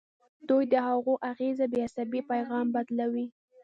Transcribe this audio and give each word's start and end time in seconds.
دوی 0.49 0.63
د 0.73 0.75
هغوی 0.87 1.15
اغیزه 1.31 1.65
په 1.71 1.77
عصبي 1.85 2.21
پیغام 2.31 2.65
بدلوي. 2.75 3.25